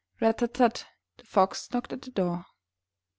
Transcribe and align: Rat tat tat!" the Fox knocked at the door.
Rat 0.19 0.39
tat 0.39 0.55
tat!" 0.55 0.87
the 1.17 1.25
Fox 1.27 1.69
knocked 1.71 1.93
at 1.93 2.01
the 2.01 2.09
door. 2.09 2.47